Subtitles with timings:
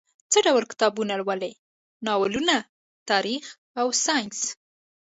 [0.31, 1.53] څه ډول کتابونه لولئ؟
[2.05, 2.55] ناولونه،
[3.09, 3.45] تاریخ
[3.79, 4.39] او ساینس